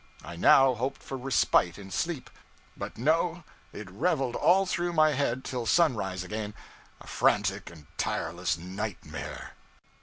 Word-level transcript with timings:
I 0.25 0.35
now 0.35 0.73
hoped 0.73 1.03
for 1.03 1.15
respite 1.15 1.77
in 1.77 1.91
sleep; 1.91 2.31
but 2.75 2.97
no, 2.97 3.43
it 3.71 3.87
reveled 3.91 4.35
all 4.35 4.65
through 4.65 4.93
my 4.93 5.11
head 5.13 5.43
till 5.45 5.67
sunrise 5.67 6.23
again, 6.23 6.55
a 6.99 7.05
frantic 7.05 7.69
and 7.69 7.85
tireless 7.99 8.57
nightmare. 8.57 9.51